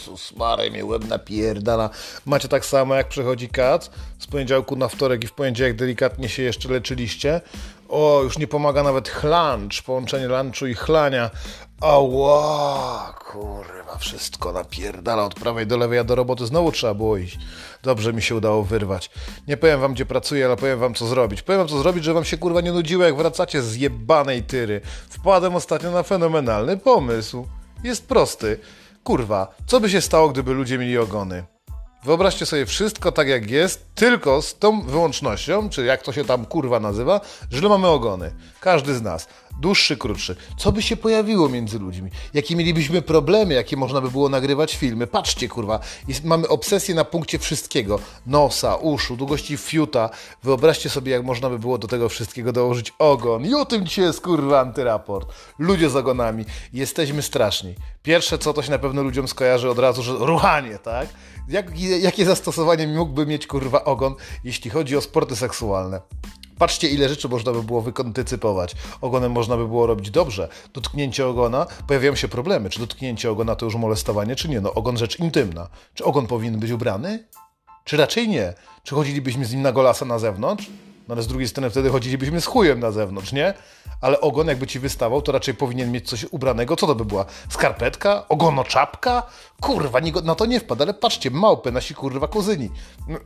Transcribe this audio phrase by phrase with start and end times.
[0.00, 1.90] Jezus Mary, mnie łeb napierdala.
[2.26, 6.42] Macie tak samo jak przechodzi kac, z poniedziałku na wtorek i w poniedziałek delikatnie się
[6.42, 7.40] jeszcze leczyliście.
[7.88, 11.30] O, już nie pomaga nawet chluncz, połączenie lunchu i chlania.
[11.80, 17.38] Ała, kurwa, wszystko napierdala od prawej do lewej, a do roboty znowu trzeba było iść.
[17.82, 19.10] Dobrze mi się udało wyrwać.
[19.48, 21.42] Nie powiem wam, gdzie pracuję, ale powiem wam, co zrobić.
[21.42, 24.80] Powiem wam, co zrobić, że wam się kurwa nie nudziło, jak wracacie z jebanej tyry.
[25.10, 27.46] Wpadłem ostatnio na fenomenalny pomysł.
[27.84, 28.58] Jest prosty.
[29.04, 31.44] Kurwa, co by się stało, gdyby ludzie mieli ogony?
[32.04, 36.46] Wyobraźcie sobie wszystko tak jak jest, tylko z tą wyłącznością, czy jak to się tam
[36.46, 38.34] kurwa nazywa, że mamy ogony.
[38.60, 39.28] Każdy z nas.
[39.60, 40.36] Dłuższy, krótszy.
[40.56, 42.10] Co by się pojawiło między ludźmi?
[42.34, 45.06] Jakie mielibyśmy problemy, jakie można by było nagrywać filmy?
[45.06, 47.98] Patrzcie, kurwa, jest, mamy obsesję na punkcie wszystkiego.
[48.26, 50.10] Nosa, uszu, długości fiuta.
[50.42, 53.46] Wyobraźcie sobie, jak można by było do tego wszystkiego dołożyć ogon.
[53.46, 55.32] I o tym dzisiaj jest, kurwa, antyraport.
[55.58, 56.44] Ludzie z ogonami.
[56.72, 57.74] Jesteśmy straszni.
[58.02, 61.08] Pierwsze, co to się na pewno ludziom skojarzy od razu, że ruchanie, tak?
[61.48, 64.14] Jak, jakie zastosowanie mógłby mieć, kurwa, ogon,
[64.44, 66.00] jeśli chodzi o sporty seksualne?
[66.60, 68.74] Patrzcie, ile rzeczy można by było wykontycypować.
[69.00, 70.48] Ogonem można by było robić dobrze.
[70.74, 72.70] Dotknięcie ogona, pojawiają się problemy.
[72.70, 74.60] Czy dotknięcie ogona to już molestowanie, czy nie?
[74.60, 75.68] No, ogon rzecz intymna.
[75.94, 77.28] Czy ogon powinien być ubrany?
[77.84, 78.54] Czy raczej nie?
[78.82, 80.70] Czy chodzilibyśmy z nim na golasa na zewnątrz?
[81.10, 83.54] No ale z drugiej strony wtedy chodzilibyśmy z chujem na zewnątrz, nie?
[84.00, 86.76] Ale ogon jakby ci wystawał, to raczej powinien mieć coś ubranego.
[86.76, 87.24] Co to by była?
[87.48, 88.28] Skarpetka?
[88.28, 89.22] Ogonoczapka?
[89.60, 92.70] Kurwa, na to nie wpadł, ale patrzcie, małpy, nasi kurwa kuzyni.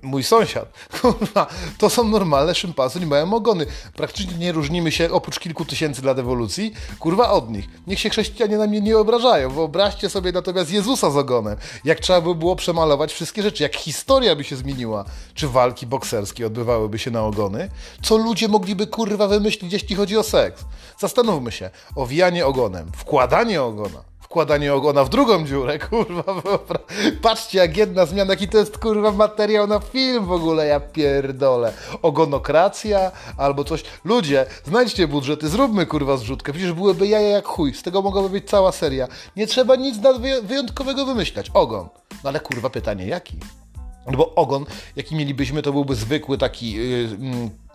[0.02, 0.68] Mój sąsiad.
[1.00, 1.46] Kurwa,
[1.78, 3.66] to są normalne szympansy, nie mają ogony.
[3.96, 7.68] Praktycznie nie różnimy się, oprócz kilku tysięcy lat ewolucji, kurwa od nich.
[7.86, 9.50] Niech się chrześcijanie na mnie nie obrażają.
[9.50, 11.56] Wyobraźcie sobie natomiast Jezusa z ogonem.
[11.84, 15.04] Jak trzeba by było przemalować wszystkie rzeczy, jak historia by się zmieniła.
[15.34, 17.68] Czy walki bokserskie odbywałyby się na ogony?
[18.02, 20.64] Co ludzie mogliby kurwa wymyślić, jeśli chodzi o seks?
[20.98, 21.70] Zastanówmy się.
[21.96, 26.24] Owijanie ogonem, wkładanie ogona, wkładanie ogona w drugą dziurę, kurwa,
[27.22, 31.72] patrzcie jak jedna zmiana, jaki to jest kurwa materiał na film w ogóle, ja pierdolę.
[32.02, 33.84] Ogonokracja albo coś.
[34.04, 38.50] Ludzie, znajdźcie budżety, zróbmy kurwa zrzutkę, przecież byłyby jaja jak chuj, z tego mogłaby być
[38.50, 39.08] cała seria.
[39.36, 39.96] Nie trzeba nic
[40.42, 41.88] wyjątkowego wymyślać, ogon.
[42.24, 43.38] No ale kurwa pytanie, jaki?
[44.06, 44.66] No bo ogon,
[44.96, 46.82] jaki mielibyśmy, to byłby zwykły taki yy,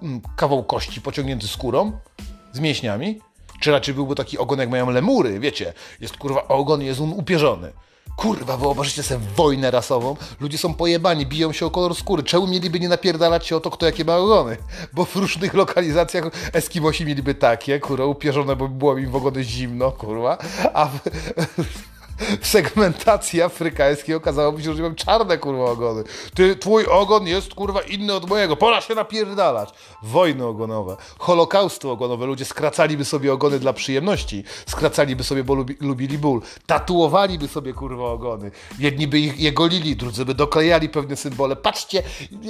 [0.02, 1.92] yy, kawał kości pociągnięty skórą
[2.54, 3.20] z mięśniami.
[3.60, 5.74] Czy raczej byłby taki ogon, jak mają lemury, wiecie?
[6.02, 7.72] Jest kurwa ogon, jest on upierzony.
[8.16, 10.16] Kurwa, wyobraźcie sobie wojnę rasową.
[10.40, 12.24] Ludzie są pojebani, biją się o kolor skóry.
[12.24, 14.58] Czemu mieliby nie napierdalać się o to, kto jakie ma ogony?
[14.94, 19.92] Bo w różnych lokalizacjach Eskimosi mieliby takie, kurwa, upierzone, bo było im w ogóle zimno,
[19.92, 20.38] kurwa.
[20.74, 21.00] A w,
[22.42, 26.04] segmentacji afrykańskiej okazałoby się, że mam czarne kurwa ogony.
[26.34, 28.56] Ty, twój ogon jest kurwa inny od mojego.
[28.56, 29.70] Pora się napierdalać.
[30.04, 32.26] Wojny ogonowe, holokausty ogonowe.
[32.26, 34.44] Ludzie skracaliby sobie ogony dla przyjemności.
[34.66, 36.42] Skracaliby sobie, bo lubi, lubili ból.
[36.66, 38.52] Tatuowaliby sobie kurwa ogony.
[38.80, 41.56] Jedni by ich je golili, drudzy by doklejali pewne symbole.
[41.56, 42.04] Patrzcie,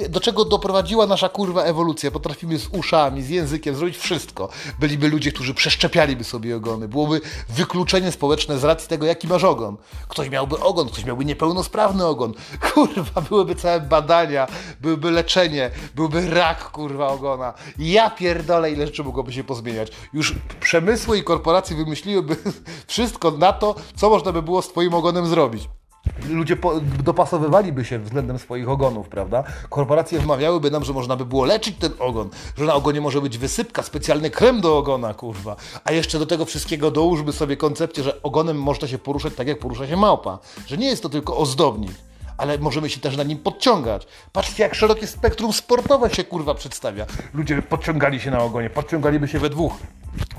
[0.08, 2.10] do czego doprowadziła nasza kurwa ewolucja.
[2.10, 4.48] Potrafimy z uszami, z językiem zrobić wszystko.
[4.78, 6.88] Byliby ludzie, którzy przeszczepialiby sobie ogony.
[6.88, 9.76] Byłoby wykluczenie społeczne z racji tego, jaki masz ogon ogon.
[10.08, 12.34] Ktoś miałby ogon, ktoś miałby niepełnosprawny ogon.
[12.74, 14.46] Kurwa, byłyby całe badania,
[14.80, 17.54] byłyby leczenie, byłby rak, kurwa, ogona.
[17.78, 19.92] Ja pierdolę, ile rzeczy mogłoby się pozmieniać.
[20.12, 22.36] Już przemysły i korporacje wymyśliłyby
[22.86, 25.79] wszystko na to, co można by było z twoim ogonem zrobić
[26.28, 29.44] ludzie po, dopasowywaliby się względem swoich ogonów, prawda?
[29.68, 33.38] Korporacje wmawiałyby nam, że można by było leczyć ten ogon, że na ogonie może być
[33.38, 35.56] wysypka, specjalny krem do ogona, kurwa.
[35.84, 39.58] A jeszcze do tego wszystkiego dołóżmy sobie koncepcję, że ogonem można się poruszać tak, jak
[39.58, 40.38] porusza się małpa.
[40.66, 41.92] Że nie jest to tylko ozdobnik
[42.40, 44.06] ale możemy się też na nim podciągać.
[44.32, 47.06] Patrzcie, jak szerokie spektrum sportowe się kurwa przedstawia.
[47.34, 49.72] Ludzie podciągali się na ogonie, podciągaliby się we dwóch.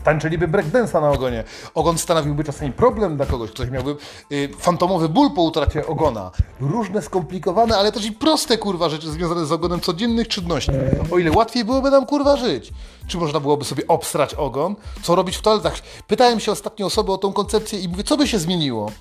[0.04, 1.44] Tańczyliby breakdance'a na ogonie.
[1.76, 3.52] Ogon stanowiłby czasami problem dla kogoś.
[3.52, 3.96] Ktoś miałby
[4.32, 6.32] y, fantomowy ból po utracie ogona.
[6.60, 10.72] Różne skomplikowane, ale też i proste kurwa rzeczy związane z ogonem codziennych czynności.
[11.12, 12.72] O ile łatwiej byłoby nam kurwa żyć.
[13.08, 14.76] Czy można byłoby sobie obstrać ogon?
[15.02, 15.74] Co robić w toaletach?
[16.08, 18.92] Pytałem się ostatnio osoby o tą koncepcję i mówię, co by się zmieniło?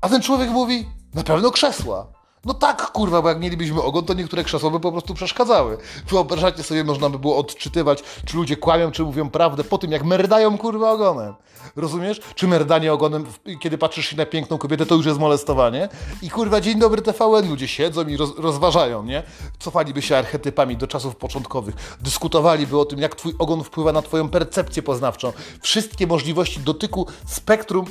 [0.00, 2.19] A ten człowiek mówi, na pewno krzesła.
[2.44, 5.78] No tak, kurwa, bo jak mielibyśmy ogon, to niektóre krzesła by po prostu przeszkadzały.
[6.08, 10.04] Wyobrażacie sobie, można by było odczytywać, czy ludzie kłamią, czy mówią prawdę po tym, jak
[10.04, 11.34] merdają, kurwa, ogonem.
[11.76, 12.20] Rozumiesz?
[12.34, 13.26] Czy merdanie ogonem,
[13.60, 15.88] kiedy patrzysz się na piękną kobietę, to już jest molestowanie?
[16.22, 19.22] I kurwa, dzień dobry TVN, ludzie siedzą i roz, rozważają, nie?
[19.58, 21.98] Cofaliby się archetypami do czasów początkowych.
[22.00, 25.32] Dyskutowaliby o tym, jak twój ogon wpływa na twoją percepcję poznawczą.
[25.60, 27.84] Wszystkie możliwości dotyku spektrum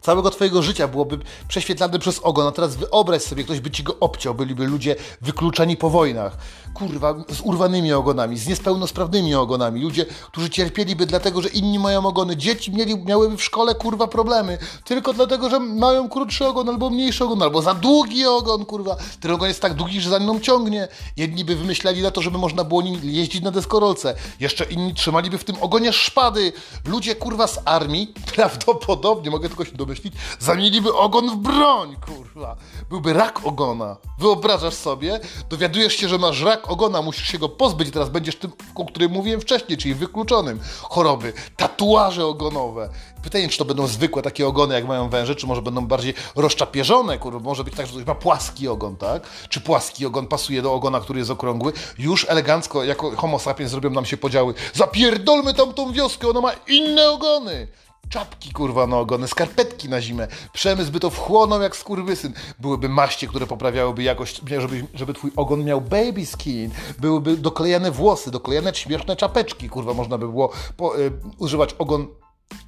[0.00, 1.18] całego twojego życia byłoby
[1.48, 5.76] prześwietlane przez ogon, a teraz wyobraź sobie, ktoś by ci go obciął, byliby ludzie wykluczani
[5.76, 6.36] po wojnach,
[6.74, 12.36] kurwa, z urwanymi ogonami, z niespełnosprawnymi ogonami, ludzie, którzy cierpieliby dlatego, że inni mają ogony,
[12.36, 17.24] dzieci mieli, miałyby w szkole, kurwa, problemy, tylko dlatego, że mają krótszy ogon, albo mniejszy
[17.24, 20.88] ogon, albo za długi ogon, kurwa, ten ogon jest tak długi, że za mną ciągnie,
[21.16, 25.44] jedni by wymyślali na to, żeby można było jeździć na deskorolce, jeszcze inni trzymaliby w
[25.44, 26.52] tym ogonie szpady,
[26.84, 32.56] ludzie, kurwa, z armii, prawdopodobnie, mogę tylko się domyślić, zamieniliby ogon w broń, kurwa,
[32.90, 35.20] byłby rak ogona, wyobrażasz sobie,
[35.50, 39.12] dowiadujesz się, że masz rak ogona, musisz się go pozbyć teraz będziesz tym, o którym
[39.12, 42.90] mówiłem wcześniej, czyli wykluczonym, choroby, tatuaże ogonowe,
[43.22, 47.18] Pytanie, czy to będą zwykłe takie ogony, jak mają węże, czy może będą bardziej rozczapieżone,
[47.18, 49.22] kurwa, może być tak, że ktoś ma płaski ogon, tak?
[49.48, 51.72] Czy płaski ogon pasuje do ogona, który jest okrągły?
[51.98, 54.54] Już elegancko, jako homo sapiens zrobią nam się podziały.
[54.74, 57.68] Zapierdolmy tam tą wioskę, ona ma inne ogony!
[58.10, 60.28] Czapki, kurwa, na ogony, skarpetki na zimę.
[60.52, 62.32] Przemysł by to wchłonął jak skurwysyn.
[62.58, 66.70] Byłyby maście, które poprawiałyby jakość, żeby, żeby twój ogon miał baby skin.
[66.98, 72.06] Byłyby doklejane włosy, doklejane śmieszne czapeczki, kurwa, można by było po, y, używać ogon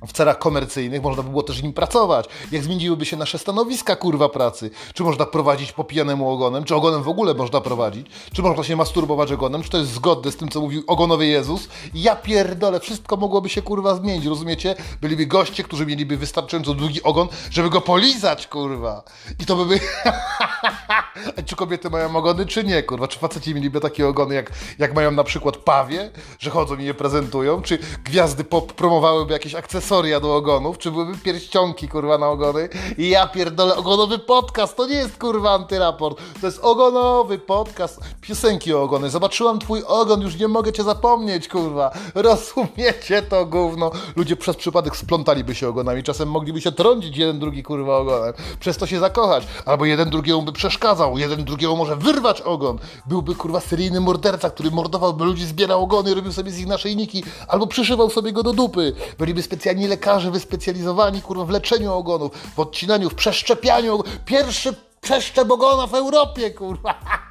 [0.07, 2.27] w celach komercyjnych można by było też nim pracować.
[2.53, 4.71] Jak zmieniłyby się nasze stanowiska, kurwa, pracy?
[4.95, 6.65] Czy można prowadzić po pijanemu ogonem?
[6.65, 8.07] Czy ogonem w ogóle można prowadzić?
[8.33, 9.63] Czy można się masturbować ogonem?
[9.63, 11.69] Czy to jest zgodne z tym, co mówił ogonowy Jezus?
[11.95, 14.75] Ja pierdolę, wszystko mogłoby się, kurwa, zmienić, rozumiecie?
[15.01, 19.03] Byliby goście, którzy mieliby wystarczająco długi ogon, żeby go polizać, kurwa.
[19.39, 19.81] I to by by...
[21.47, 23.09] Czy kobiety mają ogony, czy nie, kurwa?
[23.09, 26.95] Czy faceci mieliby takie ogony, jak, jak mają na przykład pawie, że chodzą i je
[26.95, 27.63] prezentują?
[27.63, 30.79] Czy gwiazdy pop promowałyby jakieś akcesoria do ogonów?
[30.79, 32.69] Czy byłyby pierścionki, kurwa, na ogony?
[32.99, 36.19] I ja pierdolę, ogonowy podcast, to nie jest, kurwa, antyraport.
[36.41, 38.01] To jest ogonowy podcast.
[38.21, 39.11] Piosenki o ogony.
[39.11, 41.91] Zobaczyłam twój ogon, już nie mogę cię zapomnieć, kurwa.
[42.15, 43.91] Rozumiecie to gówno?
[44.17, 46.03] Ludzie przez przypadek splątaliby się ogonami.
[46.03, 48.33] Czasem mogliby się trącić jeden, drugi, kurwa, ogonem.
[48.61, 49.47] Przez to się zakochać.
[49.67, 51.19] Albo jeden drugiemu by przeszkadzał.
[51.19, 52.79] Jeden drugiego może wyrwać ogon.
[53.07, 57.25] Byłby, kurwa, seryjny morderca, który mordowałby ludzi, zbierał ogony, robił sobie z nich naszyjniki.
[57.49, 58.93] Albo przyszywał sobie go do dupy.
[59.19, 64.03] Byliby specjalni lekarze wyspecjalizowani, kurwa, w leczeniu ogonów, w odcinaniu, w przeszczepianiu.
[64.25, 66.95] Pierwszy przeszczep ogona w Europie, kurwa.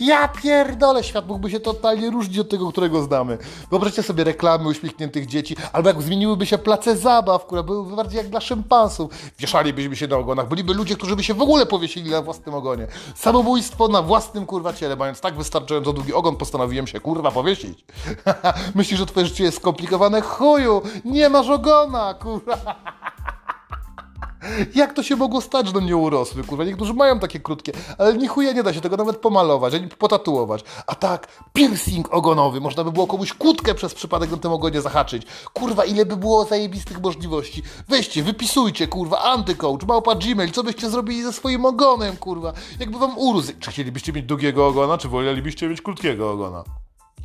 [0.00, 3.38] Ja pierdolę, świat mógłby się totalnie różnić od tego, którego znamy.
[3.70, 8.28] Wyobraźcie sobie reklamy uśmiechniętych dzieci, albo jak zmieniłyby się place zabaw, które byłyby bardziej jak
[8.28, 9.10] dla szympansów.
[9.38, 12.86] Wieszalibyśmy się na ogonach, byliby ludzie, którzy by się w ogóle powiesili na własnym ogonie.
[13.14, 17.84] Samobójstwo na własnym, kurwa, ciele, mając tak wystarczająco długi ogon, postanowiłem się, kurwa, powiesić.
[18.74, 20.20] Myślisz, że twoje życie jest skomplikowane?
[20.20, 22.74] Chuju, nie masz ogona, kurwa.
[24.74, 26.64] Jak to się mogło stać, że do mnie urosły, kurwa?
[26.64, 30.64] Niektórzy mają takie krótkie, ale ni chuja nie da się tego nawet pomalować, ani potatuować.
[30.86, 35.22] A tak, piercing ogonowy, można by było komuś kłódkę przez przypadek na tym ogonie zahaczyć.
[35.52, 37.62] Kurwa, ile by było zajebistych możliwości.
[37.88, 42.52] Weźcie, wypisujcie, kurwa, antycoach, małpa Gmail, co byście zrobili ze swoim ogonem, kurwa?
[42.80, 43.52] Jakby wam urósł.
[43.60, 46.64] Czy chcielibyście mieć długiego ogona, czy wolelibyście mieć krótkiego ogona?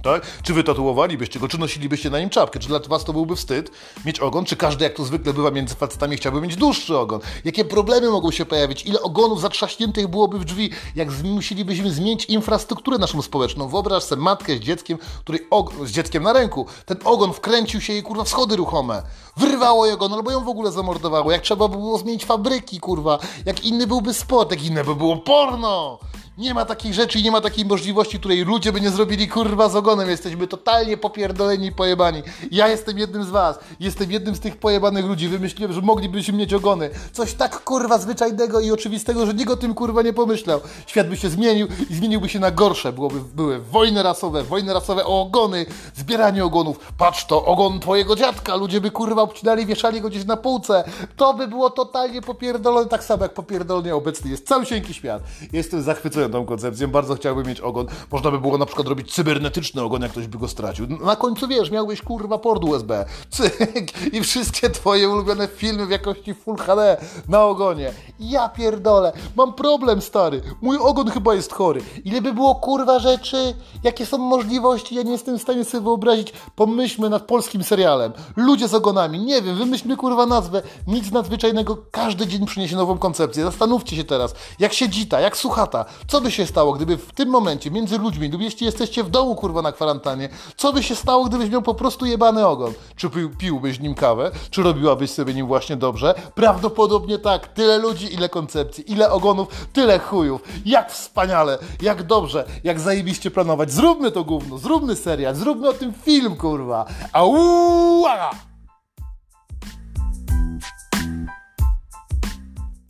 [0.06, 0.42] Tak?
[0.44, 2.60] Czy wytatuowalibyście go, czy nosilibyście na nim czapkę?
[2.60, 3.72] Czy dla was to byłby wstyd
[4.06, 4.46] mieć ogon?
[4.46, 7.19] Czy każdy, jak to zwykle bywa między facetami, chciałby mieć dłuższy ogon?
[7.46, 8.86] Jakie problemy mogą się pojawić?
[8.86, 10.69] Ile ogonów zatrzaśniętych byłoby w drzwi?
[10.96, 13.68] Jak musielibyśmy zmienić infrastrukturę naszą społeczną?
[13.68, 15.48] Wyobraź sobie matkę z dzieckiem, której
[15.86, 16.66] z dzieckiem na ręku.
[16.86, 19.04] Ten ogon wkręcił się jej, kurwa, w schody ruchome.
[19.38, 21.31] Wyrwało jej ogon, albo ją w ogóle zamordowało.
[21.31, 23.19] Jak trzeba by było zmienić fabryki, kurwa.
[23.46, 26.00] Jak inny byłby sport, jak inne by było porno.
[26.38, 29.70] Nie ma takich rzeczy i nie ma takiej możliwości, której ludzie by nie zrobili kurwa
[29.70, 30.10] z ogonem.
[30.10, 32.24] Jesteśmy totalnie popierdoleni i pojebani.
[32.52, 33.60] Ja jestem jednym z was.
[33.80, 35.27] Jestem jednym z tych pojebanych ludzi.
[35.27, 36.89] Wymyśliłem, że moglibyśmy mieć ogony.
[37.12, 40.60] Coś tak kurwa zwyczajnego i oczywistego, że nikt o tym kurwa nie pomyślał.
[40.88, 42.94] Świat by się zmienił i zmieniłby się na gorsze.
[42.94, 45.65] Byłoby, były wojny rasowe, wojny rasowe o ogony,
[45.96, 46.94] zbieranie ogonów.
[46.98, 48.56] Patrz to, ogon twojego dziadka.
[48.56, 50.84] Ludzie by kurwa obcinali, wieszali go gdzieś na półce.
[51.15, 55.24] To by było totalnie popierdolone, tak samo jak popierdolnie obecny jest cały świat.
[55.54, 57.88] Jestem zachwycony tą koncepcją, bardzo chciałbym mieć ogon.
[58.12, 60.88] Można by było na przykład robić cybernetyczny ogon, jak ktoś by go stracił.
[60.88, 63.05] Na końcu wiesz, miałbyś kurwa port USB.
[63.29, 64.13] Cyk!
[64.13, 67.94] I wszystkie twoje ulubione filmy w jakości Full HD na ogonie.
[68.20, 70.41] Ja pierdolę, mam problem stary.
[70.62, 71.82] Mój ogon chyba jest chory.
[72.05, 73.53] Ile by było kurwa rzeczy?
[73.84, 74.96] Jakie są możliwości?
[74.96, 76.34] Ja nie jestem w stanie sobie wyobrazić.
[76.55, 78.13] Pomyślmy nad polskim serialem.
[78.36, 79.20] Ludzie z ogonami.
[79.20, 80.62] Nie wiem, wymyślmy kurwa nazwę.
[80.88, 81.77] Nic nadzwyczajnego.
[81.91, 83.44] Każdy dzień przyniesie nową koncepcję.
[83.44, 84.36] Zastanówcie się teraz.
[84.60, 85.86] Jak się dzita, jak suchata.
[86.08, 89.36] Co by się stało, gdyby w tym momencie między ludźmi, lub jeśli jesteście w domu,
[89.36, 92.74] kurwa, na kwarantannie, co by się stało, gdybyś miał po prostu jebany ogon?
[92.95, 94.31] Czy pił, piłbyś nim kawę?
[94.50, 96.13] Czy robiłabyś sobie nim właśnie dobrze?
[96.36, 97.48] Prawdopodobnie tak.
[97.48, 100.41] Tyle ludzi, ile koncepcji, ile ogonów, tyle chujów.
[100.65, 103.72] Jak wspaniale, jak dobrze, jak zajebiście planować.
[103.72, 106.86] Zróbmy to gówno, zróbmy serial, zróbmy o tym film, kurwa.
[107.13, 108.54] Auaa!